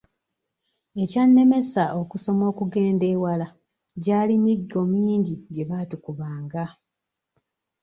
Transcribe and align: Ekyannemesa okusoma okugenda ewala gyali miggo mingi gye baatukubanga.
Ekyannemesa 1.03 1.83
okusoma 2.01 2.43
okugenda 2.51 3.05
ewala 3.15 3.47
gyali 4.03 4.35
miggo 4.45 4.81
mingi 4.93 5.35
gye 5.53 5.63
baatukubanga. 5.69 6.65